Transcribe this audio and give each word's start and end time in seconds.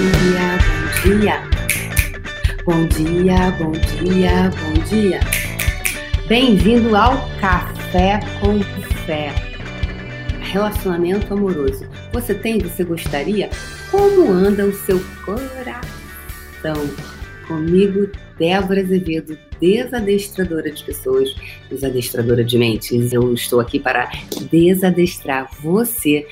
dia, 0.00 0.58
bom 1.04 1.18
dia. 1.18 1.50
Bom 2.64 2.86
dia, 2.86 3.50
bom 3.58 3.72
dia, 3.72 4.50
bom 4.50 4.84
dia. 4.84 5.20
Bem-vindo 6.26 6.96
ao 6.96 7.28
Café 7.38 8.20
com 8.40 8.60
Fé. 9.04 9.34
Relacionamento 10.40 11.34
amoroso. 11.34 11.86
Você 12.12 12.34
tem, 12.34 12.58
você 12.60 12.82
gostaria? 12.82 13.50
Como 13.90 14.30
anda 14.30 14.64
o 14.64 14.72
seu 14.72 14.98
coração? 15.24 16.88
Comigo, 17.46 18.08
Débora 18.38 18.80
Azevedo, 18.80 19.36
desadestradora 19.60 20.70
de 20.70 20.82
pessoas, 20.82 21.34
desadestradora 21.68 22.42
de 22.42 22.56
mentes. 22.56 23.12
Eu 23.12 23.34
estou 23.34 23.60
aqui 23.60 23.78
para 23.78 24.10
desadestrar 24.50 25.50
você 25.60 26.26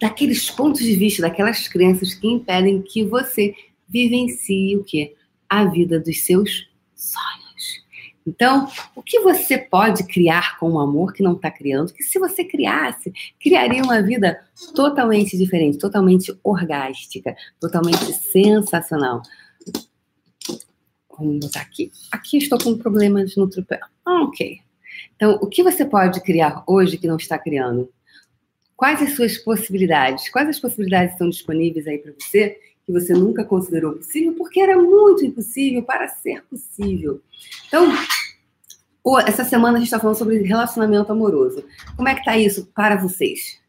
daqueles 0.00 0.50
pontos 0.50 0.80
de 0.80 0.94
vista, 0.94 1.22
daquelas 1.22 1.68
crenças 1.68 2.14
que 2.14 2.26
impedem 2.26 2.82
que 2.82 3.04
você 3.04 3.54
vivencie 3.88 4.76
o 4.76 4.84
que? 4.84 5.14
A 5.48 5.64
vida 5.64 5.98
dos 5.98 6.24
seus 6.24 6.68
sonhos. 6.94 7.84
Então, 8.26 8.68
o 8.94 9.02
que 9.02 9.20
você 9.20 9.56
pode 9.56 10.04
criar 10.04 10.58
com 10.58 10.72
o 10.72 10.78
amor 10.78 11.14
que 11.14 11.22
não 11.22 11.32
está 11.32 11.50
criando? 11.50 11.94
Que 11.94 12.02
se 12.02 12.18
você 12.18 12.44
criasse, 12.44 13.10
criaria 13.40 13.82
uma 13.82 14.02
vida 14.02 14.38
totalmente 14.74 15.36
diferente, 15.36 15.78
totalmente 15.78 16.38
orgástica, 16.44 17.34
totalmente 17.58 18.12
sensacional. 18.12 19.22
Vamos 21.18 21.40
botar 21.40 21.62
aqui. 21.62 21.90
Aqui 22.12 22.36
estou 22.36 22.58
com 22.58 22.76
problemas 22.76 23.34
no 23.34 23.48
tripé. 23.48 23.80
Ah, 24.04 24.22
ok. 24.22 24.60
Então, 25.16 25.38
o 25.40 25.46
que 25.46 25.62
você 25.62 25.84
pode 25.84 26.20
criar 26.22 26.62
hoje 26.66 26.98
que 26.98 27.08
não 27.08 27.16
está 27.16 27.38
criando? 27.38 27.90
Quais 28.78 29.02
as 29.02 29.16
suas 29.16 29.36
possibilidades? 29.36 30.30
Quais 30.30 30.48
as 30.48 30.60
possibilidades 30.60 31.14
estão 31.14 31.28
disponíveis 31.28 31.84
aí 31.88 31.98
para 31.98 32.12
você 32.16 32.60
que 32.86 32.92
você 32.92 33.12
nunca 33.12 33.44
considerou 33.44 33.94
possível? 33.94 34.36
Porque 34.36 34.60
era 34.60 34.80
muito 34.80 35.26
impossível 35.26 35.82
para 35.82 36.06
ser 36.06 36.44
possível. 36.44 37.20
Então, 37.66 37.88
essa 39.26 39.42
semana 39.42 39.78
a 39.78 39.80
gente 39.80 39.88
está 39.88 39.98
falando 39.98 40.16
sobre 40.16 40.38
relacionamento 40.42 41.10
amoroso. 41.10 41.64
Como 41.96 42.08
é 42.08 42.14
que 42.14 42.20
está 42.20 42.38
isso 42.38 42.66
para 42.66 42.94
vocês? 42.94 43.60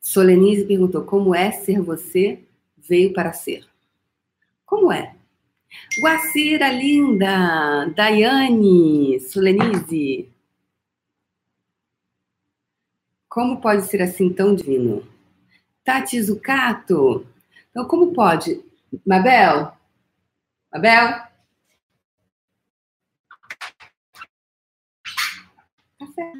Solenise 0.00 0.64
perguntou: 0.64 1.04
como 1.04 1.34
é 1.34 1.52
ser 1.52 1.82
você 1.82 2.42
veio 2.78 3.12
para 3.12 3.34
ser? 3.34 3.68
Como 4.64 4.90
é? 4.90 5.19
Guacira 6.00 6.68
linda, 6.72 7.86
Daiane, 7.94 9.20
Solenise. 9.20 10.28
Como 13.28 13.60
pode 13.60 13.82
ser 13.86 14.02
assim 14.02 14.32
tão 14.32 14.54
divino? 14.54 15.06
Tati 15.84 16.20
Zucato. 16.22 17.26
Então, 17.70 17.86
como 17.86 18.12
pode? 18.12 18.62
Mabel? 19.06 19.72
Mabel? 20.72 21.22
Café. 25.98 26.32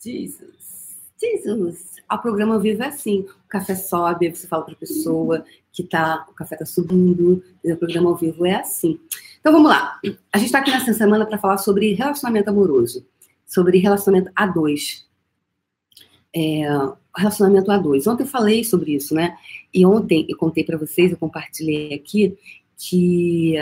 Jesus. 0.00 1.00
Jesus. 1.20 1.95
O 2.10 2.18
programa 2.18 2.58
vive 2.58 2.84
assim. 2.84 3.20
O 3.20 3.48
café 3.48 3.74
sobe, 3.74 4.30
você 4.30 4.46
fala 4.46 4.64
para 4.64 4.74
a 4.74 4.78
pessoa 4.78 5.44
que 5.72 5.82
tá, 5.82 6.26
o 6.30 6.32
café 6.32 6.54
está 6.54 6.64
subindo, 6.64 7.42
o 7.62 7.76
programa 7.76 8.10
ao 8.10 8.16
vivo 8.16 8.46
é 8.46 8.54
assim. 8.54 8.98
Então 9.40 9.52
vamos 9.52 9.68
lá. 9.68 10.00
A 10.32 10.38
gente 10.38 10.46
está 10.46 10.60
aqui 10.60 10.70
nessa 10.70 10.92
semana 10.94 11.26
para 11.26 11.38
falar 11.38 11.58
sobre 11.58 11.92
relacionamento 11.92 12.48
amoroso, 12.48 13.06
sobre 13.46 13.78
relacionamento 13.78 14.30
a 14.34 14.46
dois. 14.46 15.06
É, 16.34 16.64
relacionamento 17.16 17.70
a 17.70 17.78
dois. 17.78 18.06
Ontem 18.06 18.22
eu 18.22 18.28
falei 18.28 18.64
sobre 18.64 18.94
isso, 18.94 19.14
né? 19.14 19.36
E 19.72 19.84
ontem 19.84 20.26
eu 20.28 20.36
contei 20.36 20.64
para 20.64 20.78
vocês, 20.78 21.10
eu 21.10 21.18
compartilhei 21.18 21.94
aqui 21.94 22.36
que 22.76 23.54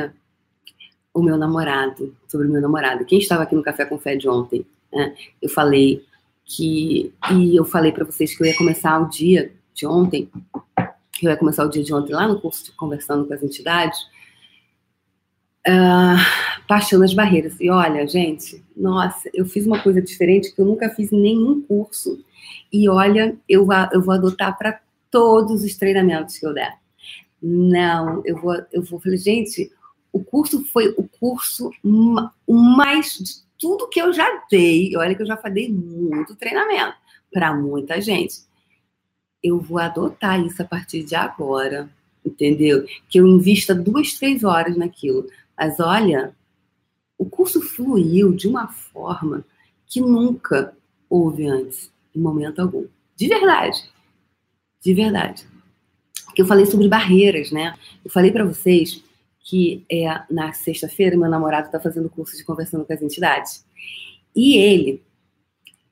o 1.13 1.23
meu 1.23 1.37
namorado, 1.37 2.17
sobre 2.29 2.49
o 2.49 2.51
meu 2.51 2.61
namorado, 2.61 3.05
quem 3.05 3.19
estava 3.19 3.45
aqui 3.45 3.55
no 3.55 3.63
Café 3.63 3.85
com 3.85 3.99
Fé 3.99 4.17
de 4.17 4.29
ontem, 4.29 4.67
né? 4.93 5.15
Eu 5.41 5.49
falei 5.49 6.05
que 6.44 7.12
e 7.32 7.56
eu 7.56 7.65
falei 7.65 7.93
para 7.93 8.05
vocês 8.05 8.37
que 8.37 8.43
eu 8.43 8.47
ia 8.47 8.56
começar 8.56 9.00
o 9.00 9.09
dia 9.09 9.53
de 9.75 9.87
ontem 9.87 10.31
que 11.12 11.27
eu 11.27 11.31
ia 11.31 11.37
começar 11.37 11.65
o 11.65 11.69
dia 11.69 11.82
de 11.82 11.94
ontem 11.94 12.12
lá 12.12 12.27
no 12.27 12.41
curso 12.41 12.65
de 12.65 12.72
Conversando 12.72 13.27
com 13.27 13.34
as 13.34 13.43
Entidades, 13.43 13.99
uh, 15.66 17.03
as 17.03 17.15
barreiras. 17.15 17.59
E 17.60 17.71
olha, 17.71 18.06
gente, 18.06 18.62
nossa, 18.77 19.31
eu 19.32 19.47
fiz 19.47 19.66
uma 19.66 19.82
coisa 19.82 20.03
diferente 20.03 20.53
que 20.53 20.60
eu 20.60 20.66
nunca 20.66 20.91
fiz 20.91 21.12
em 21.12 21.21
nenhum 21.21 21.62
curso. 21.62 22.22
E 22.72 22.88
olha, 22.88 23.37
eu, 23.49 23.66
eu 23.93 24.03
vou 24.03 24.15
adotar 24.15 24.56
para 24.59 24.81
todos 25.11 25.62
os 25.62 25.76
treinamentos 25.76 26.37
que 26.37 26.47
eu 26.47 26.53
der. 26.53 26.76
Não, 27.41 28.22
eu 28.25 28.37
vou, 28.41 28.56
eu 28.72 28.82
vou 28.82 28.99
falei, 28.99 29.19
gente, 29.19 29.71
o 30.12 30.22
curso 30.22 30.65
foi 30.65 30.88
o 30.97 31.05
curso 31.21 31.71
o 32.47 32.55
mais 32.55 33.19
de 33.19 33.44
tudo 33.59 33.89
que 33.89 34.01
eu 34.01 34.13
já 34.13 34.45
dei. 34.51 34.97
Olha 34.97 35.15
que 35.15 35.23
eu 35.23 35.27
já 35.27 35.37
falei 35.37 35.71
muito 35.71 36.35
treinamento 36.35 36.97
para 37.33 37.55
muita 37.55 38.01
gente 38.01 38.43
eu 39.45 39.61
vou 39.61 39.79
adotar 39.79 40.43
isso 40.43 40.63
a 40.63 40.65
partir 40.65 41.05
de 41.05 41.15
agora, 41.15 41.91
entendeu? 42.25 42.87
Que 43.11 43.21
eu 43.21 43.27
invista 43.27 43.75
duas, 43.75 44.15
três 44.15 44.43
horas 44.43 44.75
naquilo. 44.75 45.29
Mas 45.57 45.79
olha, 45.79 46.35
o 47.19 47.27
curso 47.27 47.61
fluiu 47.61 48.35
de 48.35 48.49
uma 48.49 48.69
forma 48.69 49.45
que 49.87 50.01
nunca 50.01 50.75
houve 51.11 51.47
antes, 51.47 51.93
em 52.17 52.21
momento 52.21 52.61
algum. 52.61 52.87
De 53.15 53.29
verdade. 53.29 53.85
De 54.81 54.95
verdade. 54.95 55.47
Porque 56.25 56.41
eu 56.41 56.47
falei 56.47 56.65
sobre 56.65 56.89
barreiras, 56.89 57.51
né? 57.51 57.77
Eu 58.03 58.11
falei 58.11 58.33
para 58.33 58.47
vocês 58.47 59.04
que 59.44 59.84
é, 59.93 60.06
na 60.31 60.53
sexta-feira 60.53 61.16
meu 61.16 61.28
namorado 61.28 61.66
está 61.66 61.78
fazendo 61.78 62.09
curso 62.09 62.37
de 62.37 62.44
conversando 62.44 62.84
com 62.84 62.93
as 62.93 63.03
entidades. 63.03 63.65
E 64.34 64.56
ele 64.56 65.05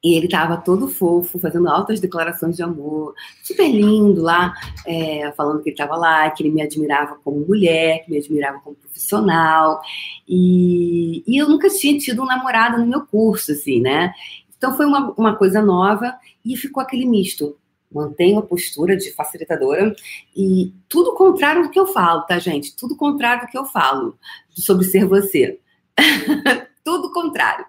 e 0.04 0.16
ele 0.16 0.26
estava 0.26 0.56
todo 0.56 0.88
fofo, 0.88 1.38
fazendo 1.38 1.68
altas 1.68 2.00
declarações 2.00 2.56
de 2.56 2.62
amor, 2.62 3.14
super 3.44 3.70
lindo 3.70 4.20
lá, 4.20 4.52
é, 4.84 5.30
falando 5.36 5.62
que 5.62 5.68
ele 5.68 5.74
estava 5.74 5.94
lá, 5.94 6.28
que 6.30 6.42
ele 6.42 6.50
me 6.50 6.60
admirava 6.60 7.14
como 7.22 7.46
mulher, 7.46 8.04
que 8.04 8.10
me 8.10 8.18
admirava 8.18 8.58
como 8.58 8.74
profissional. 8.74 9.80
E, 10.28 11.22
e 11.24 11.40
eu 11.40 11.48
nunca 11.48 11.68
tinha 11.68 11.96
tido 11.98 12.20
um 12.20 12.26
namorado 12.26 12.78
no 12.78 12.86
meu 12.86 13.06
curso, 13.06 13.52
assim, 13.52 13.80
né? 13.80 14.12
Então 14.58 14.76
foi 14.76 14.86
uma, 14.86 15.12
uma 15.16 15.36
coisa 15.36 15.62
nova 15.62 16.12
e 16.44 16.56
ficou 16.56 16.82
aquele 16.82 17.06
misto. 17.06 17.56
Mantenho 17.92 18.38
a 18.38 18.42
postura 18.42 18.96
de 18.96 19.12
facilitadora 19.12 19.94
e 20.36 20.72
tudo 20.88 21.14
contrário 21.14 21.62
do 21.62 21.70
que 21.70 21.78
eu 21.78 21.86
falo, 21.86 22.22
tá, 22.22 22.38
gente? 22.38 22.74
Tudo 22.74 22.96
contrário 22.96 23.46
do 23.46 23.50
que 23.50 23.58
eu 23.58 23.66
falo 23.66 24.18
sobre 24.50 24.84
ser 24.84 25.04
você. 25.04 25.58
tudo 26.84 27.12
contrário 27.12 27.66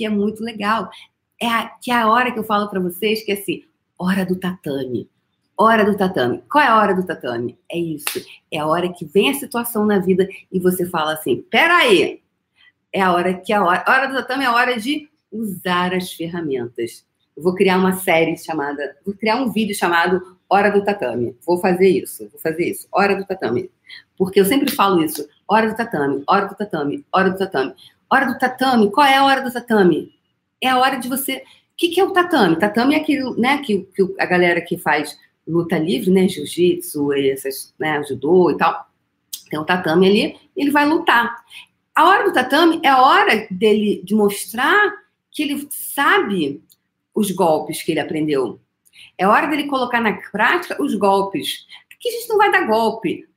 que 0.00 0.06
é 0.06 0.08
muito 0.08 0.42
legal 0.42 0.90
é 1.38 1.46
a, 1.46 1.68
que 1.68 1.90
é 1.90 1.94
a 1.94 2.08
hora 2.08 2.32
que 2.32 2.38
eu 2.38 2.44
falo 2.44 2.68
para 2.68 2.80
vocês 2.80 3.22
que 3.22 3.32
é 3.32 3.34
assim, 3.34 3.64
hora 3.98 4.24
do 4.24 4.34
tatame. 4.34 5.10
Hora 5.58 5.84
do 5.84 5.94
tatame. 5.94 6.42
Qual 6.50 6.64
é 6.64 6.68
a 6.68 6.78
hora 6.78 6.94
do 6.94 7.04
tatame? 7.04 7.58
É 7.70 7.78
isso. 7.78 8.24
É 8.50 8.58
a 8.58 8.66
hora 8.66 8.90
que 8.90 9.04
vem 9.04 9.28
a 9.28 9.34
situação 9.34 9.84
na 9.84 9.98
vida 9.98 10.26
e 10.50 10.58
você 10.58 10.86
fala 10.86 11.12
assim: 11.12 11.42
peraí. 11.50 12.22
É 12.90 13.02
a 13.02 13.12
hora 13.12 13.34
que 13.34 13.52
a 13.52 13.62
hora, 13.62 13.84
a 13.86 13.92
hora 13.92 14.06
do 14.08 14.14
tatame 14.14 14.44
é 14.44 14.46
a 14.46 14.54
hora 14.54 14.80
de 14.80 15.06
usar 15.30 15.92
as 15.92 16.12
ferramentas. 16.12 17.04
Eu 17.40 17.44
vou 17.44 17.54
criar 17.54 17.78
uma 17.78 17.94
série 17.94 18.36
chamada, 18.36 18.96
vou 19.04 19.14
criar 19.14 19.36
um 19.36 19.50
vídeo 19.50 19.74
chamado 19.74 20.36
Hora 20.46 20.70
do 20.70 20.84
Tatame. 20.84 21.34
Vou 21.46 21.58
fazer 21.58 21.88
isso, 21.88 22.28
vou 22.28 22.38
fazer 22.38 22.68
isso. 22.68 22.86
Hora 22.92 23.16
do 23.16 23.24
Tatame. 23.24 23.70
Porque 24.18 24.38
eu 24.38 24.44
sempre 24.44 24.70
falo 24.70 25.02
isso. 25.02 25.26
Hora 25.48 25.70
do 25.70 25.74
tatame, 25.74 26.22
hora 26.28 26.46
do 26.46 26.54
tatame, 26.54 27.04
hora 27.10 27.30
do 27.30 27.38
tatame. 27.38 27.74
Hora 28.10 28.26
do 28.26 28.38
tatame, 28.38 28.90
qual 28.90 29.06
é 29.06 29.16
a 29.16 29.24
hora 29.24 29.40
do 29.40 29.50
tatame? 29.50 30.12
é 30.60 30.68
a 30.68 30.78
hora 30.78 30.96
de 30.96 31.08
você. 31.08 31.38
O 31.38 31.42
que, 31.76 31.88
que 31.88 32.00
é 32.00 32.04
o 32.04 32.12
tatame? 32.12 32.58
Tatame 32.58 32.94
é 32.94 32.98
aquilo, 32.98 33.34
né, 33.36 33.58
que, 33.58 33.88
que 33.94 34.02
a 34.18 34.26
galera 34.26 34.60
que 34.60 34.76
faz 34.76 35.18
luta 35.48 35.78
livre, 35.78 36.10
né, 36.10 36.28
jiu-jitsu, 36.28 37.12
essas, 37.14 37.74
né, 37.78 38.02
judô 38.04 38.50
e 38.50 38.58
tal. 38.58 38.86
Tem 39.48 39.58
o 39.58 39.64
tatame 39.64 40.06
ali, 40.06 40.36
ele 40.54 40.70
vai 40.70 40.86
lutar. 40.86 41.34
A 41.94 42.06
hora 42.06 42.24
do 42.24 42.34
tatame 42.34 42.80
é 42.84 42.88
a 42.88 43.00
hora 43.00 43.48
dele 43.50 44.02
de 44.04 44.14
mostrar 44.14 44.92
que 45.30 45.42
ele 45.42 45.66
sabe 45.70 46.62
os 47.14 47.30
golpes 47.30 47.82
que 47.82 47.92
ele 47.92 48.00
aprendeu. 48.00 48.60
É 49.16 49.26
hora 49.26 49.46
dele 49.46 49.66
colocar 49.66 50.00
na 50.00 50.14
prática 50.30 50.82
os 50.82 50.94
golpes. 50.94 51.66
Aqui 51.92 52.08
a 52.08 52.12
gente 52.12 52.28
não 52.28 52.38
vai 52.38 52.50
dar 52.50 52.66
golpe, 52.66 53.28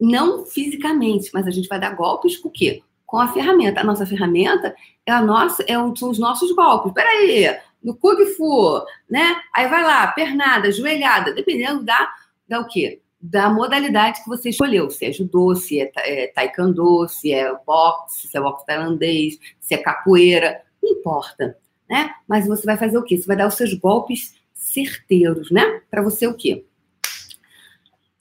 não 0.00 0.46
fisicamente, 0.46 1.30
mas 1.32 1.46
a 1.46 1.50
gente 1.50 1.68
vai 1.68 1.78
dar 1.78 1.94
golpes 1.94 2.36
com 2.36 2.48
o 2.48 2.52
quê? 2.52 2.82
Com 3.06 3.18
a 3.18 3.28
ferramenta. 3.28 3.80
A 3.80 3.84
nossa 3.84 4.06
ferramenta 4.06 4.74
é 5.06 5.12
a 5.12 5.22
nossa, 5.22 5.64
é 5.66 5.78
um, 5.78 5.94
são 5.94 6.10
os 6.10 6.18
nossos 6.18 6.52
golpes. 6.52 6.92
Peraí, 6.92 7.58
no 7.82 7.94
Kung 7.96 8.24
Fu, 8.36 8.82
né? 9.08 9.36
Aí 9.54 9.68
vai 9.68 9.82
lá, 9.82 10.06
pernada, 10.08 10.70
joelhada, 10.70 11.32
dependendo 11.32 11.82
da, 11.82 12.12
da 12.48 12.60
o 12.60 12.66
quê? 12.66 13.00
Da 13.20 13.50
modalidade 13.50 14.22
que 14.22 14.28
você 14.28 14.50
escolheu, 14.50 14.90
se 14.90 15.04
é 15.06 15.12
judô, 15.12 15.54
se 15.54 15.80
é, 15.80 15.90
é 15.96 16.26
taekwondo, 16.28 17.06
se 17.08 17.32
é 17.32 17.52
boxe, 17.66 18.28
se 18.28 18.36
é 18.36 18.40
boxe 18.40 18.64
tailandês, 18.64 19.38
se 19.58 19.74
é 19.74 19.78
capoeira, 19.78 20.62
não 20.82 20.90
importa. 20.90 21.58
Né? 21.90 22.14
Mas 22.28 22.46
você 22.46 22.64
vai 22.64 22.76
fazer 22.76 22.96
o 22.96 23.02
quê? 23.02 23.18
Você 23.18 23.26
vai 23.26 23.36
dar 23.36 23.48
os 23.48 23.54
seus 23.54 23.74
golpes 23.74 24.36
certeiros, 24.54 25.50
né? 25.50 25.80
Para 25.90 26.02
você 26.02 26.28
o 26.28 26.34
quê? 26.34 26.64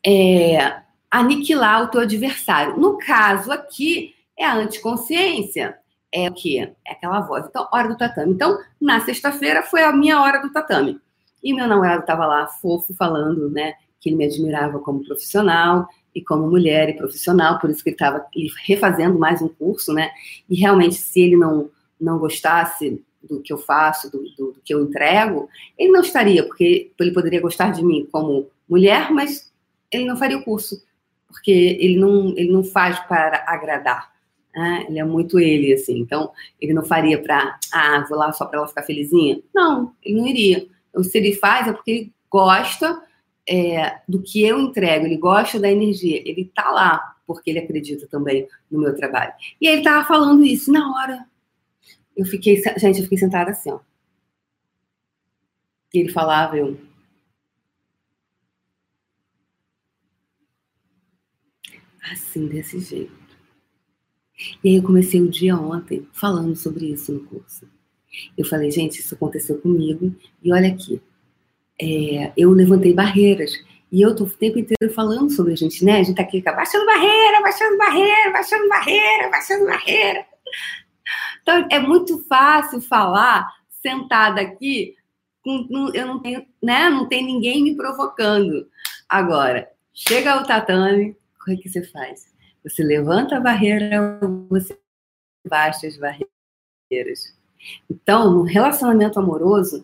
É, 0.03 0.81
aniquilar 1.11 1.83
o 1.83 1.87
teu 1.87 2.01
adversário. 2.01 2.77
No 2.77 2.97
caso 2.97 3.51
aqui, 3.51 4.15
é 4.35 4.43
a 4.43 4.55
anticonsciência. 4.55 5.77
É 6.11 6.27
o 6.27 6.33
quê? 6.33 6.73
É 6.87 6.93
aquela 6.93 7.19
voz. 7.19 7.45
Então, 7.45 7.67
hora 7.71 7.87
do 7.87 7.97
tatame. 7.97 8.33
Então, 8.33 8.57
na 8.81 8.99
sexta-feira 9.01 9.61
foi 9.61 9.83
a 9.83 9.93
minha 9.93 10.19
hora 10.19 10.41
do 10.41 10.51
tatame. 10.51 10.99
E 11.43 11.53
meu 11.53 11.67
namorado 11.67 12.01
estava 12.01 12.25
lá, 12.25 12.47
fofo, 12.47 12.93
falando, 12.95 13.51
né? 13.51 13.75
Que 13.99 14.09
ele 14.09 14.15
me 14.15 14.25
admirava 14.25 14.79
como 14.79 15.05
profissional 15.05 15.87
e 16.15 16.23
como 16.23 16.49
mulher 16.49 16.89
e 16.89 16.93
profissional, 16.93 17.59
por 17.59 17.69
isso 17.69 17.83
que 17.83 17.89
ele 17.89 17.95
estava 17.95 18.25
refazendo 18.65 19.19
mais 19.19 19.43
um 19.43 19.47
curso, 19.47 19.93
né? 19.93 20.09
E 20.49 20.55
realmente, 20.55 20.95
se 20.95 21.21
ele 21.21 21.37
não, 21.37 21.69
não 22.01 22.17
gostasse 22.17 23.03
do 23.23 23.41
que 23.41 23.51
eu 23.51 23.57
faço, 23.57 24.11
do, 24.11 24.23
do, 24.37 24.51
do, 24.53 24.61
que 24.63 24.73
eu 24.73 24.83
entrego, 24.83 25.49
ele 25.77 25.91
não 25.91 26.01
estaria, 26.01 26.43
porque 26.43 26.91
ele 26.99 27.11
poderia 27.11 27.41
gostar 27.41 27.71
de 27.71 27.83
mim 27.83 28.07
como 28.11 28.47
mulher, 28.67 29.11
mas 29.11 29.51
ele 29.91 30.05
não 30.05 30.17
faria 30.17 30.37
o 30.37 30.43
curso, 30.43 30.83
porque 31.27 31.51
ele 31.51 31.97
não, 31.97 32.29
ele 32.37 32.51
não 32.51 32.63
faz 32.63 32.99
para 32.99 33.43
agradar. 33.47 34.11
Né? 34.55 34.85
Ele 34.89 34.99
é 34.99 35.03
muito 35.03 35.39
ele, 35.39 35.73
assim. 35.73 35.99
Então, 35.99 36.31
ele 36.59 36.73
não 36.73 36.83
faria 36.83 37.21
para, 37.21 37.59
ah, 37.71 38.05
vou 38.09 38.17
lá 38.17 38.31
só 38.31 38.45
para 38.45 38.59
ela 38.59 38.67
ficar 38.67 38.83
felizinha. 38.83 39.39
Não, 39.53 39.93
ele 40.03 40.19
não 40.19 40.27
iria. 40.27 40.67
Então, 40.89 41.03
se 41.03 41.17
ele 41.17 41.33
faz, 41.35 41.67
é 41.67 41.73
porque 41.73 41.91
ele 41.91 42.13
gosta 42.29 43.01
é, 43.47 43.99
do 44.07 44.21
que 44.21 44.43
eu 44.43 44.59
entrego, 44.59 45.05
ele 45.05 45.17
gosta 45.17 45.59
da 45.59 45.71
energia, 45.71 46.21
ele 46.25 46.51
tá 46.53 46.69
lá 46.71 47.15
porque 47.29 47.51
ele 47.51 47.59
acredita 47.59 48.07
também 48.07 48.47
no 48.71 48.79
meu 48.79 48.95
trabalho. 48.95 49.31
E 49.61 49.67
ele 49.67 49.83
tava 49.83 50.03
falando 50.07 50.43
isso 50.43 50.71
na 50.71 50.91
hora 50.91 51.25
eu 52.19 52.25
fiquei, 52.25 52.61
gente, 52.77 52.97
eu 52.97 53.03
fiquei 53.03 53.17
sentada 53.17 53.51
assim, 53.51 53.71
ó. 53.71 53.79
E 55.93 55.99
ele 55.99 56.11
falava, 56.11 56.57
eu. 56.57 56.77
Assim, 62.11 62.45
desse 62.47 62.79
jeito. 62.79 63.11
E 64.61 64.69
aí 64.69 64.75
eu 64.75 64.83
comecei 64.83 65.21
o 65.21 65.29
dia 65.29 65.55
ontem 65.55 66.05
falando 66.11 66.55
sobre 66.57 66.91
isso 66.91 67.13
no 67.13 67.23
curso. 67.25 67.65
Eu 68.37 68.45
falei, 68.45 68.69
gente, 68.69 68.99
isso 68.99 69.15
aconteceu 69.15 69.61
comigo. 69.61 70.13
E 70.43 70.51
olha 70.51 70.67
aqui, 70.67 71.01
é, 71.81 72.33
eu 72.35 72.51
levantei 72.51 72.93
barreiras. 72.93 73.53
E 73.89 74.01
eu 74.01 74.13
tô 74.13 74.25
o 74.25 74.29
tempo 74.29 74.59
inteiro 74.59 74.93
falando 74.93 75.31
sobre 75.31 75.53
a 75.53 75.55
gente, 75.55 75.85
né? 75.85 75.99
A 75.99 76.03
gente 76.03 76.17
tá 76.17 76.23
aqui, 76.23 76.41
baixando 76.41 76.85
barreira, 76.85 77.41
baixando 77.41 77.77
barreira, 77.77 78.31
baixando 78.31 78.67
barreira, 78.67 79.29
baixando 79.29 79.65
barreira. 79.65 80.25
Então, 81.49 81.67
é 81.71 81.79
muito 81.79 82.23
fácil 82.25 82.79
falar 82.79 83.51
sentada 83.81 84.39
aqui, 84.39 84.95
eu 85.95 86.05
não 86.05 86.19
tenho, 86.19 86.45
né? 86.61 86.91
Não 86.91 87.07
tem 87.07 87.25
ninguém 87.25 87.63
me 87.63 87.75
provocando. 87.75 88.69
Agora, 89.07 89.67
chega 89.91 90.33
ao 90.33 90.43
tatame, 90.43 91.17
o 91.47 91.57
que 91.57 91.67
você 91.67 91.81
faz? 91.81 92.31
Você 92.63 92.83
levanta 92.83 93.37
a 93.37 93.39
barreira, 93.39 94.19
você 94.47 94.77
baixa 95.49 95.87
as 95.87 95.97
barreiras. 95.97 97.35
Então, 97.89 98.31
no 98.31 98.43
relacionamento 98.43 99.19
amoroso, 99.19 99.83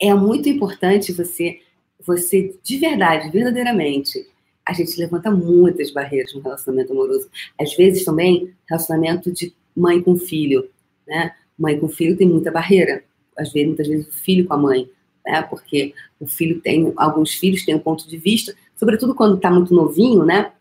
é 0.00 0.14
muito 0.14 0.48
importante 0.48 1.12
você, 1.12 1.62
você 1.98 2.56
de 2.62 2.78
verdade, 2.78 3.28
verdadeiramente, 3.28 4.24
a 4.64 4.72
gente 4.72 4.96
levanta 5.00 5.32
muitas 5.32 5.90
barreiras 5.90 6.32
no 6.32 6.40
relacionamento 6.40 6.92
amoroso. 6.92 7.28
Às 7.60 7.74
vezes 7.74 8.04
também, 8.04 8.54
relacionamento 8.68 9.32
de 9.32 9.52
mãe 9.74 10.00
com 10.00 10.14
filho 10.16 10.70
né? 11.06 11.34
Mãe 11.58 11.78
com 11.78 11.88
filho 11.88 12.16
tem 12.16 12.28
muita 12.28 12.50
barreira, 12.50 13.04
às 13.36 13.52
vezes, 13.52 13.68
muitas 13.68 13.88
vezes 13.88 14.08
o 14.08 14.12
filho 14.12 14.46
com 14.46 14.54
a 14.54 14.58
mãe, 14.58 14.88
né? 15.24 15.42
Porque 15.42 15.94
o 16.20 16.26
filho 16.26 16.60
tem, 16.60 16.92
alguns 16.96 17.34
filhos 17.34 17.64
têm 17.64 17.74
um 17.74 17.80
ponto 17.80 18.08
de 18.08 18.16
vista, 18.16 18.54
sobretudo 18.76 19.14
quando 19.14 19.36
está 19.36 19.50
muito 19.50 19.74
novinho, 19.74 20.24
né? 20.24 20.52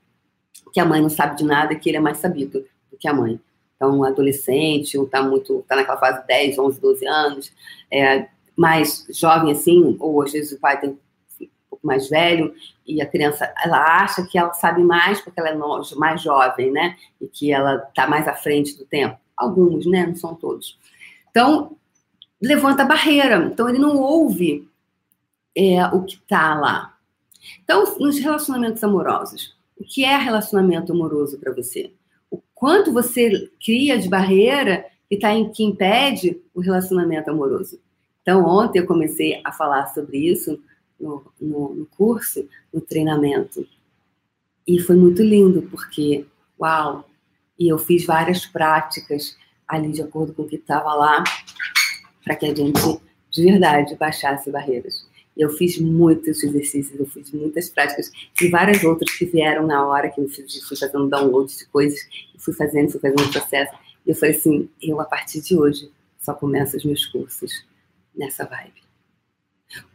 Que 0.74 0.80
a 0.80 0.86
mãe 0.86 1.02
não 1.02 1.10
sabe 1.10 1.38
de 1.38 1.44
nada, 1.44 1.76
que 1.76 1.90
ele 1.90 1.98
é 1.98 2.02
mais 2.02 2.18
sabido 2.18 2.66
do 2.92 2.98
que 2.98 3.08
a 3.08 3.14
mãe. 3.14 3.40
Então, 3.76 3.98
um 3.98 4.04
adolescente, 4.04 4.98
ou 4.98 5.06
está 5.06 5.24
muito, 5.24 5.66
tá 5.68 5.76
naquela 5.76 5.98
fase 5.98 6.22
de 6.22 6.28
10, 6.28 6.60
11, 6.60 6.80
12 6.80 7.08
anos, 7.08 7.52
é, 7.92 8.28
mais 8.56 9.08
jovem 9.10 9.52
assim, 9.52 9.98
ou 10.00 10.22
às 10.22 10.32
vezes 10.32 10.52
o 10.52 10.60
pai 10.60 10.80
tem 10.80 10.92
um 10.92 10.98
pouco 11.70 11.86
mais 11.86 12.08
velho, 12.08 12.54
e 12.86 13.02
a 13.02 13.06
criança, 13.08 13.52
ela 13.64 14.04
acha 14.04 14.24
que 14.26 14.38
ela 14.38 14.54
sabe 14.54 14.84
mais 14.84 15.20
porque 15.22 15.40
ela 15.40 15.50
é 15.50 15.96
mais 15.96 16.22
jovem, 16.22 16.72
né? 16.72 16.96
E 17.20 17.28
que 17.28 17.52
ela 17.52 17.84
está 17.88 18.08
mais 18.08 18.28
à 18.28 18.34
frente 18.34 18.78
do 18.78 18.86
tempo. 18.86 19.18
Alguns, 19.42 19.86
né? 19.86 20.06
Não 20.06 20.16
são 20.16 20.36
todos. 20.36 20.78
Então, 21.30 21.76
levanta 22.42 22.84
a 22.84 22.86
barreira. 22.86 23.38
Então, 23.52 23.68
ele 23.68 23.80
não 23.80 23.98
ouve 23.98 24.68
é, 25.56 25.84
o 25.88 26.04
que 26.04 26.16
está 26.16 26.54
lá. 26.56 26.98
Então, 27.64 27.98
nos 27.98 28.20
relacionamentos 28.20 28.84
amorosos, 28.84 29.56
o 29.78 29.84
que 29.84 30.06
é 30.06 30.16
relacionamento 30.16 30.92
amoroso 30.92 31.40
para 31.40 31.54
você? 31.54 31.92
O 32.30 32.40
quanto 32.54 32.94
você 32.94 33.50
cria 33.64 33.98
de 33.98 34.08
barreira 34.08 34.86
que, 35.10 35.18
tá 35.18 35.34
em, 35.34 35.50
que 35.50 35.64
impede 35.64 36.40
o 36.54 36.62
relacionamento 36.62 37.32
amoroso? 37.32 37.80
Então, 38.22 38.46
ontem 38.46 38.80
eu 38.80 38.86
comecei 38.86 39.42
a 39.44 39.52
falar 39.52 39.88
sobre 39.88 40.18
isso 40.20 40.62
no, 41.00 41.24
no, 41.40 41.74
no 41.74 41.86
curso, 41.88 42.48
no 42.72 42.80
treinamento. 42.80 43.68
E 44.68 44.80
foi 44.80 44.96
muito 44.96 45.24
lindo, 45.24 45.64
porque, 45.64 46.26
uau, 46.60 47.10
e 47.62 47.70
eu 47.70 47.78
fiz 47.78 48.08
várias 48.08 48.44
práticas 48.44 49.38
ali 49.68 49.92
de 49.92 50.02
acordo 50.02 50.34
com 50.34 50.42
o 50.42 50.48
que 50.48 50.56
estava 50.56 50.96
lá, 50.96 51.24
para 52.24 52.36
que 52.36 52.48
a 52.48 52.56
gente, 52.56 52.82
de 53.30 53.44
verdade, 53.44 53.96
baixasse 53.96 54.50
barreiras. 54.50 55.08
Eu 55.38 55.48
fiz 55.52 55.78
muitos 55.78 56.44
exercícios, 56.44 57.00
eu 57.00 57.06
fiz 57.06 57.32
muitas 57.32 57.70
práticas 57.70 58.12
e 58.42 58.48
várias 58.50 58.84
outras 58.84 59.12
que 59.12 59.26
vieram 59.26 59.68
na 59.68 59.86
hora 59.86 60.10
que 60.10 60.20
eu 60.20 60.28
fui, 60.28 60.44
fui 60.68 60.76
fazendo 60.76 61.08
download 61.08 61.56
de 61.56 61.66
coisas, 61.68 62.00
fui 62.40 62.52
fazendo, 62.52 62.90
fui 62.90 63.00
fazendo 63.00 63.22
o 63.22 63.32
processo. 63.32 63.76
E 64.08 64.10
eu 64.10 64.16
falei 64.16 64.36
assim, 64.36 64.68
eu 64.82 65.00
a 65.00 65.06
partir 65.06 65.40
de 65.42 65.56
hoje 65.56 65.92
só 66.18 66.34
começo 66.34 66.76
os 66.76 66.84
meus 66.84 67.06
cursos 67.06 67.64
nessa 68.16 68.44
vibe. 68.44 68.82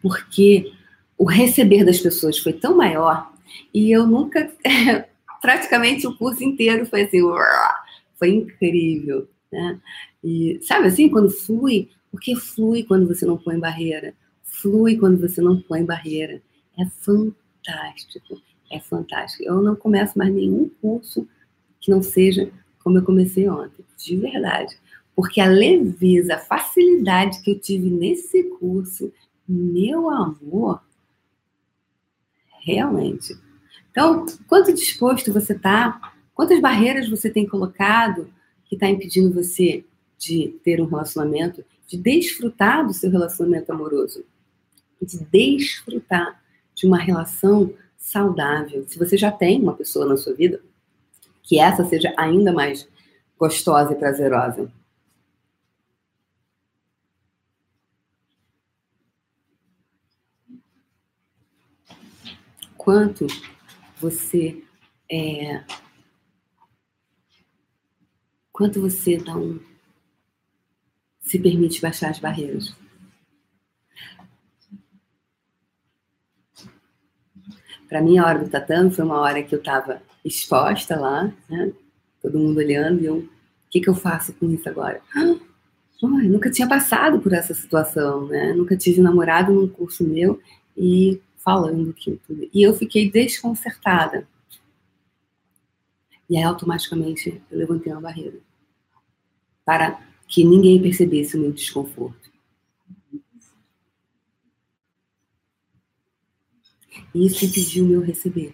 Porque 0.00 0.72
o 1.18 1.24
receber 1.24 1.84
das 1.84 1.98
pessoas 1.98 2.38
foi 2.38 2.52
tão 2.52 2.76
maior 2.76 3.28
e 3.74 3.90
eu 3.90 4.06
nunca 4.06 4.52
praticamente 5.40 6.06
o 6.06 6.16
curso 6.16 6.42
inteiro 6.42 6.86
foi 6.86 7.02
assim, 7.02 7.20
foi 8.14 8.30
incrível, 8.30 9.28
né? 9.52 9.80
E 10.22 10.58
sabe 10.62 10.88
assim, 10.88 11.08
quando 11.08 11.30
flui, 11.30 11.90
porque 12.10 12.34
flui 12.34 12.82
quando 12.82 13.06
você 13.06 13.24
não 13.24 13.36
põe 13.36 13.58
barreira, 13.58 14.14
flui 14.42 14.96
quando 14.96 15.20
você 15.20 15.40
não 15.40 15.60
põe 15.60 15.84
barreira. 15.84 16.42
É 16.78 16.86
fantástico, 16.86 18.40
é 18.70 18.80
fantástico. 18.80 19.44
Eu 19.44 19.62
não 19.62 19.76
começo 19.76 20.18
mais 20.18 20.32
nenhum 20.32 20.68
curso 20.80 21.28
que 21.80 21.90
não 21.90 22.02
seja 22.02 22.50
como 22.82 22.98
eu 22.98 23.04
comecei 23.04 23.48
ontem, 23.48 23.84
de 23.96 24.16
verdade. 24.16 24.76
Porque 25.14 25.40
a 25.40 25.48
leveza, 25.48 26.34
a 26.34 26.38
facilidade 26.38 27.40
que 27.42 27.52
eu 27.52 27.58
tive 27.58 27.88
nesse 27.90 28.44
curso, 28.58 29.12
meu 29.48 30.10
amor, 30.10 30.82
realmente 32.60 33.34
então, 33.96 34.26
quanto 34.46 34.74
disposto 34.74 35.32
você 35.32 35.54
está? 35.54 36.12
Quantas 36.34 36.60
barreiras 36.60 37.08
você 37.08 37.30
tem 37.30 37.48
colocado 37.48 38.30
que 38.66 38.74
está 38.74 38.86
impedindo 38.90 39.32
você 39.32 39.86
de 40.18 40.48
ter 40.62 40.82
um 40.82 40.84
relacionamento, 40.84 41.64
de 41.88 41.96
desfrutar 41.96 42.86
do 42.86 42.92
seu 42.92 43.10
relacionamento 43.10 43.72
amoroso, 43.72 44.22
de 45.00 45.24
desfrutar 45.32 46.42
de 46.74 46.86
uma 46.86 46.98
relação 46.98 47.72
saudável. 47.96 48.84
Se 48.86 48.98
você 48.98 49.16
já 49.16 49.32
tem 49.32 49.62
uma 49.62 49.72
pessoa 49.72 50.04
na 50.04 50.18
sua 50.18 50.34
vida, 50.34 50.60
que 51.42 51.58
essa 51.58 51.82
seja 51.82 52.12
ainda 52.18 52.52
mais 52.52 52.86
gostosa 53.38 53.94
e 53.94 53.96
prazerosa. 53.96 54.70
Quanto 62.76 63.26
você 63.98 64.62
é, 65.10 65.64
quanto 68.52 68.80
você 68.80 69.18
não 69.18 69.60
se 71.20 71.38
permite 71.38 71.80
baixar 71.80 72.10
as 72.10 72.18
barreiras. 72.18 72.74
Para 77.88 78.00
mim, 78.00 78.18
a 78.18 78.26
hora 78.26 78.38
do 78.40 78.50
tatame 78.50 78.90
foi 78.90 79.04
uma 79.04 79.20
hora 79.20 79.42
que 79.42 79.54
eu 79.54 79.58
estava 79.58 80.02
exposta 80.24 80.98
lá, 80.98 81.32
né? 81.48 81.72
todo 82.20 82.38
mundo 82.38 82.58
olhando, 82.58 83.00
e 83.02 83.06
eu, 83.06 83.18
o 83.18 83.28
que, 83.70 83.80
que 83.80 83.88
eu 83.88 83.94
faço 83.94 84.32
com 84.34 84.50
isso 84.50 84.68
agora? 84.68 85.00
Oh, 86.02 86.08
nunca 86.08 86.50
tinha 86.50 86.68
passado 86.68 87.18
por 87.20 87.32
essa 87.32 87.54
situação, 87.54 88.26
né? 88.26 88.52
Nunca 88.52 88.76
tive 88.76 89.00
namorado 89.00 89.50
num 89.50 89.66
curso 89.66 90.04
meu 90.04 90.38
e 90.76 91.18
falando 91.46 91.90
aquilo 91.90 92.20
tudo. 92.26 92.50
E 92.52 92.60
eu 92.60 92.74
fiquei 92.74 93.08
desconcertada. 93.08 94.26
E 96.28 96.36
aí, 96.36 96.42
automaticamente, 96.42 97.40
eu 97.48 97.58
levantei 97.58 97.92
uma 97.92 98.00
barreira 98.00 98.40
para 99.64 100.04
que 100.26 100.42
ninguém 100.42 100.82
percebesse 100.82 101.36
o 101.36 101.40
meu 101.40 101.52
desconforto. 101.52 102.32
Isso 107.14 107.44
impediu 107.44 107.86
meu 107.86 108.00
receber. 108.00 108.52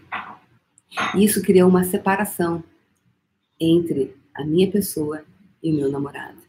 Isso 1.17 1.41
criou 1.41 1.71
uma 1.71 1.85
separação 1.85 2.63
entre 3.59 4.15
a 4.35 4.45
minha 4.45 4.71
pessoa 4.71 5.25
e 5.63 5.73
o 5.73 5.75
meu 5.75 5.91
namorado. 5.91 6.43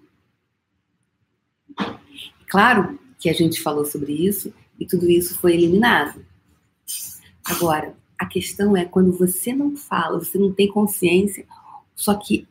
Claro 2.49 2.99
que 3.17 3.29
a 3.29 3.33
gente 3.33 3.61
falou 3.61 3.85
sobre 3.85 4.11
isso 4.11 4.53
e 4.77 4.85
tudo 4.85 5.09
isso 5.09 5.39
foi 5.39 5.53
eliminado. 5.53 6.32
Agora, 7.45 7.95
a 8.17 8.25
questão 8.25 8.75
é 8.75 8.85
quando 8.85 9.11
você 9.11 9.53
não 9.53 9.75
fala, 9.75 10.19
você 10.19 10.37
não 10.37 10.53
tem 10.53 10.67
consciência, 10.67 11.45
só 11.95 12.15
que 12.15 12.47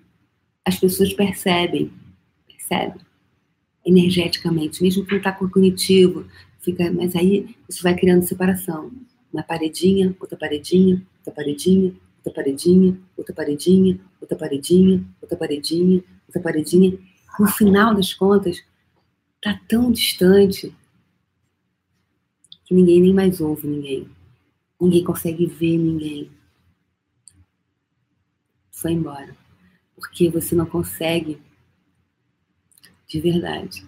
as 0.65 0.79
pessoas 0.79 1.13
percebem, 1.13 1.91
percebem 2.47 3.01
energeticamente, 3.85 4.83
mesmo 4.83 5.05
que 5.05 5.11
não 5.11 5.19
está 5.19 5.33
cognitivo, 5.33 6.27
fica, 6.61 6.91
mas 6.93 7.17
aí 7.17 7.57
isso 7.69 7.83
vai 7.83 7.97
criando 7.97 8.27
separação. 8.27 8.93
Uma 9.33 9.43
paredinha, 9.43 10.15
outra 10.21 10.37
paredinha, 10.37 11.03
outra 11.19 11.33
paredinha, 11.33 11.95
outra 12.19 12.33
paredinha, 12.33 13.01
outra 13.17 13.35
paredinha, 13.35 14.01
outra 14.21 14.37
paredinha, 14.37 15.05
outra 15.21 15.37
paredinha, 15.37 16.05
outra 16.27 16.41
paredinha. 16.41 16.99
No 17.41 17.49
final 17.49 17.95
das 17.95 18.13
contas, 18.13 18.63
tá 19.43 19.59
tão 19.67 19.91
distante 19.91 20.73
que 22.65 22.75
ninguém 22.75 23.01
nem 23.01 23.15
mais 23.15 23.41
ouve 23.41 23.67
ninguém. 23.67 24.07
Ninguém 24.83 25.05
consegue 25.05 25.47
ver 25.47 25.79
ninguém. 25.79 26.29
Foi 28.73 28.91
embora. 28.91 29.37
Porque 29.95 30.29
você 30.29 30.57
não 30.57 30.67
consegue 30.67 31.41
de 33.07 33.21
verdade. 33.21 33.87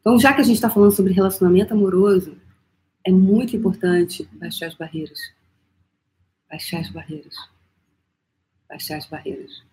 Então, 0.00 0.20
já 0.20 0.32
que 0.32 0.40
a 0.40 0.44
gente 0.44 0.54
está 0.54 0.70
falando 0.70 0.92
sobre 0.92 1.12
relacionamento 1.12 1.74
amoroso, 1.74 2.38
é 3.04 3.10
muito 3.10 3.56
importante 3.56 4.28
baixar 4.34 4.68
as 4.68 4.74
barreiras. 4.76 5.18
Baixar 6.48 6.78
as 6.78 6.90
barreiras. 6.90 7.34
Baixar 8.68 8.98
as 8.98 9.06
barreiras. 9.06 9.64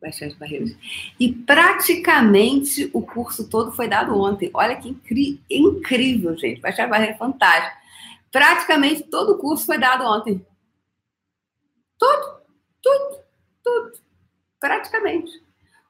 Baixar 0.00 0.26
as 0.26 0.34
barreiras. 0.34 0.76
E 1.20 1.32
praticamente 1.32 2.90
o 2.92 3.00
curso 3.00 3.48
todo 3.48 3.70
foi 3.70 3.86
dado 3.86 4.18
ontem. 4.18 4.50
Olha 4.52 4.74
que 4.74 4.88
incri 4.88 5.40
incrível, 5.48 6.36
gente. 6.36 6.60
Baixar 6.60 6.84
as 6.84 6.90
barreiras 6.90 7.14
é 7.14 7.18
fantástico. 7.18 7.81
Praticamente 8.32 9.02
todo 9.04 9.34
o 9.34 9.38
curso 9.38 9.66
foi 9.66 9.78
dado 9.78 10.04
ontem. 10.04 10.44
Tudo, 11.98 12.40
tudo, 12.82 13.18
tudo. 13.62 13.92
Praticamente. 14.58 15.42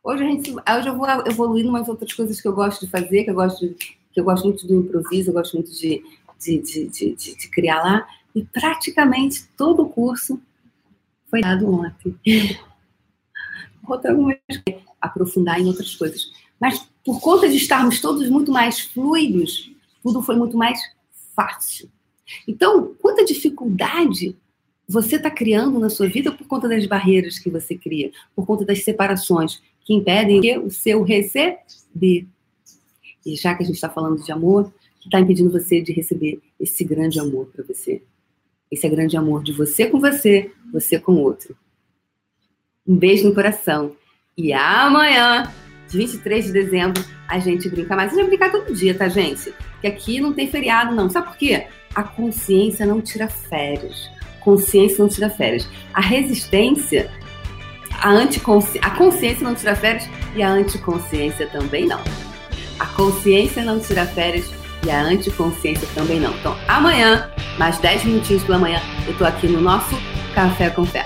Hoje, 0.03 0.25
a 0.25 0.27
gente, 0.27 0.51
hoje 0.51 0.89
eu 0.89 0.97
vou 0.97 1.07
evoluindo 1.25 1.69
umas 1.69 1.89
outras 1.89 2.13
coisas 2.13 2.41
que 2.41 2.49
eu 2.49 2.53
gosto 2.53 2.85
de 2.85 2.91
fazer, 2.91 3.23
que 3.23 3.31
eu 3.31 3.35
gosto, 3.35 3.75
que 3.77 4.21
eu 4.21 4.25
gosto 4.25 4.45
muito 4.45 4.67
do 4.67 4.75
improviso, 4.75 5.31
eu 5.31 5.35
gosto 5.35 5.55
muito 5.55 5.71
de, 5.71 6.05
de, 6.41 6.59
de, 6.61 6.89
de, 6.89 7.15
de 7.15 7.49
criar 7.49 7.81
lá. 7.81 8.09
E 8.35 8.45
praticamente 8.45 9.47
todo 9.57 9.83
o 9.83 9.89
curso 9.89 10.43
foi 11.31 11.41
dado 11.41 11.73
ontem. 11.73 12.19
Faltam 13.87 14.29
aprofundar 15.01 15.61
em 15.61 15.67
outras 15.67 15.95
coisas. 15.95 16.33
Mas 16.61 16.89
por 17.05 17.21
conta 17.21 17.49
de 17.49 17.57
estarmos 17.57 18.01
todos 18.01 18.29
muito 18.29 18.51
mais 18.51 18.81
fluidos, 18.81 19.71
tudo 20.03 20.23
foi 20.23 20.35
muito 20.35 20.57
mais 20.57 20.81
fácil. 21.37 21.89
Então, 22.47 22.95
quanta 23.01 23.25
dificuldade 23.25 24.37
você 24.89 25.17
está 25.17 25.31
criando 25.31 25.79
na 25.79 25.89
sua 25.89 26.09
vida 26.09 26.33
por 26.33 26.47
conta 26.47 26.69
das 26.69 26.85
barreiras 26.87 27.39
que 27.39 27.51
você 27.51 27.77
cria, 27.77 28.11
por 28.35 28.47
conta 28.47 28.65
das 28.65 28.85
separações 28.85 29.63
que 29.85 29.95
impedem 29.95 30.59
o 30.59 30.71
seu 30.71 31.03
receber. 31.03 32.27
E 33.25 33.37
já 33.37 33.55
que 33.55 33.63
a 33.63 33.67
gente 33.67 33.77
está 33.77 33.89
falando 33.89 34.23
de 34.23 34.33
amor, 34.33 34.73
que 35.01 35.09
está 35.09 35.19
impedindo 35.21 35.51
você 35.51 35.81
de 35.81 35.93
receber 35.93 36.41
esse 36.59 36.85
grande 36.85 37.19
amor 37.19 37.47
para 37.47 37.65
você. 37.65 38.03
Esse 38.71 38.87
é 38.87 38.91
grande 38.91 39.17
amor 39.17 39.43
de 39.43 39.53
você 39.53 39.87
com 39.87 40.01
você, 40.01 40.51
você 40.73 40.99
com 40.99 41.13
o 41.13 41.21
outro. 41.21 41.57
Um 42.87 42.97
beijo 42.97 43.29
no 43.29 43.35
coração. 43.35 43.97
E 44.37 44.53
amanhã, 44.53 45.53
23 45.89 46.47
de 46.47 46.53
dezembro, 46.53 47.05
a 47.29 47.39
gente 47.39 47.69
brinca 47.69 47.95
mais. 47.95 48.13
A 48.13 48.15
gente 48.15 48.23
vai 48.23 48.31
brincar 48.31 48.51
todo 48.51 48.75
dia, 48.75 48.97
tá, 48.97 49.09
gente? 49.09 49.53
Que 49.81 49.87
aqui 49.87 50.21
não 50.21 50.33
tem 50.33 50.49
feriado, 50.49 50.95
não. 50.95 51.11
Sabe 51.11 51.29
por 51.29 51.37
quê? 51.37 51.67
A 51.95 52.03
consciência 52.03 52.87
não 52.87 53.01
tira 53.01 53.29
férias. 53.29 54.11
Consciência 54.41 54.99
não 54.99 55.09
tira 55.09 55.31
férias. 55.31 55.69
A 55.93 56.01
resistência 56.01 57.11
a, 58.03 58.11
anticonsci... 58.11 58.79
a 58.83 58.91
consciência 58.91 59.45
não 59.45 59.55
tira 59.55 59.77
férias 59.77 60.09
e 60.35 60.43
a 60.43 60.51
anticonsciência 60.51 61.47
também 61.49 61.87
não. 61.87 62.01
A 62.79 62.87
consciência 62.87 63.63
não 63.63 63.79
tira 63.79 64.05
férias 64.07 64.51
e 64.85 64.91
a 64.91 65.01
anticonsciência 65.01 65.87
também 65.95 66.19
não. 66.19 66.33
Então, 66.33 66.57
amanhã, 66.67 67.31
mais 67.59 67.79
10 67.79 68.05
minutinhos 68.05 68.43
pela 68.43 68.59
manhã, 68.59 68.81
eu 69.07 69.17
tô 69.17 69.25
aqui 69.25 69.47
no 69.47 69.61
nosso 69.61 69.95
Café 70.35 70.71
com 70.71 70.85
Fé. 70.85 71.05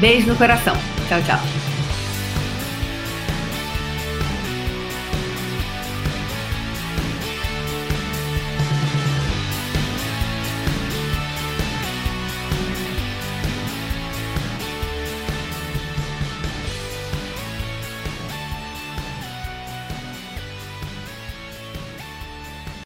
Beijo 0.00 0.26
no 0.28 0.36
coração. 0.36 0.74
Tchau, 1.08 1.20
tchau. 1.22 1.61